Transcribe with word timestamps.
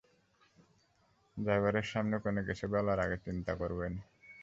ড্রাইভারের 1.37 1.87
সামনে 1.91 2.15
কোনো 2.19 2.39
কিছু 2.47 2.65
বলার 2.67 2.99
আগে 2.99 3.17
চিন্তা 3.25 3.53
করবেন। 3.55 3.93